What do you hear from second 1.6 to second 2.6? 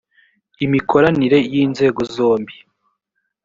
nzego zombi